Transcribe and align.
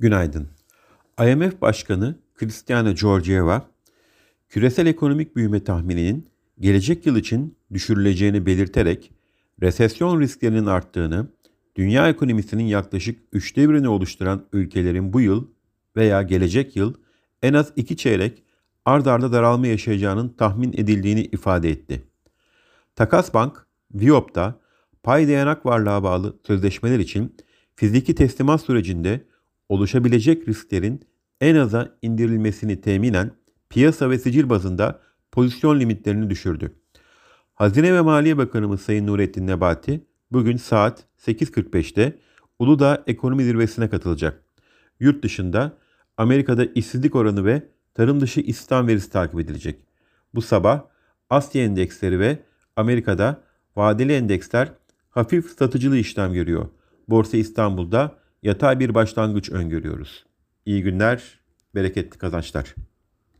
Günaydın. 0.00 0.48
IMF 1.20 1.60
Başkanı 1.60 2.18
Cristiano 2.40 2.94
Georgieva, 2.94 3.70
küresel 4.48 4.86
ekonomik 4.86 5.36
büyüme 5.36 5.64
tahmininin 5.64 6.28
gelecek 6.60 7.06
yıl 7.06 7.16
için 7.16 7.56
düşürüleceğini 7.72 8.46
belirterek 8.46 9.12
resesyon 9.62 10.20
risklerinin 10.20 10.66
arttığını, 10.66 11.28
dünya 11.76 12.08
ekonomisinin 12.08 12.64
yaklaşık 12.64 13.20
üçte 13.32 13.68
birini 13.68 13.88
oluşturan 13.88 14.46
ülkelerin 14.52 15.12
bu 15.12 15.20
yıl 15.20 15.46
veya 15.96 16.22
gelecek 16.22 16.76
yıl 16.76 16.94
en 17.42 17.54
az 17.54 17.72
iki 17.76 17.96
çeyrek 17.96 18.42
ard 18.84 19.06
arda 19.06 19.32
daralma 19.32 19.66
yaşayacağının 19.66 20.28
tahmin 20.28 20.72
edildiğini 20.72 21.20
ifade 21.20 21.70
etti. 21.70 22.02
Takas 22.96 23.34
Bank, 23.34 23.66
Viop'ta 23.94 24.60
pay 25.02 25.28
dayanak 25.28 25.66
varlığa 25.66 26.02
bağlı 26.02 26.36
sözleşmeler 26.46 26.98
için 26.98 27.36
fiziki 27.76 28.14
teslimat 28.14 28.62
sürecinde 28.62 29.24
oluşabilecek 29.68 30.48
risklerin 30.48 31.00
en 31.40 31.54
aza 31.54 31.96
indirilmesini 32.02 32.80
teminen 32.80 33.30
piyasa 33.68 34.10
ve 34.10 34.18
sicil 34.18 34.48
bazında 34.48 35.00
pozisyon 35.32 35.80
limitlerini 35.80 36.30
düşürdü. 36.30 36.74
Hazine 37.54 37.94
ve 37.94 38.00
Maliye 38.00 38.38
Bakanımız 38.38 38.80
Sayın 38.80 39.06
Nurettin 39.06 39.46
Nebati 39.46 40.04
bugün 40.32 40.56
saat 40.56 41.04
8.45'te 41.18 42.18
Uludağ 42.58 43.04
Ekonomi 43.06 43.44
Zirvesi'ne 43.44 43.90
katılacak. 43.90 44.42
Yurt 45.00 45.24
dışında 45.24 45.78
Amerika'da 46.16 46.64
işsizlik 46.64 47.14
oranı 47.14 47.44
ve 47.44 47.62
tarım 47.94 48.20
dışı 48.20 48.40
istihdam 48.40 48.88
verisi 48.88 49.10
takip 49.10 49.40
edilecek. 49.40 49.80
Bu 50.34 50.42
sabah 50.42 50.84
Asya 51.30 51.64
endeksleri 51.64 52.20
ve 52.20 52.38
Amerika'da 52.76 53.40
vadeli 53.76 54.12
endeksler 54.12 54.72
hafif 55.10 55.50
satıcılı 55.58 55.96
işlem 55.96 56.32
görüyor. 56.32 56.68
Borsa 57.08 57.36
İstanbul'da 57.36 58.18
yatay 58.42 58.80
bir 58.80 58.94
başlangıç 58.94 59.50
öngörüyoruz. 59.50 60.26
İyi 60.66 60.82
günler, 60.82 61.40
bereketli 61.74 62.18
kazançlar. 62.18 62.74